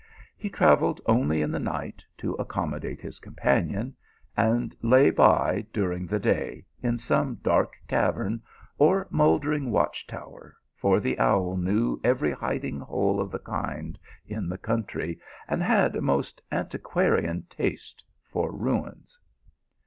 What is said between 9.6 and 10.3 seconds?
watch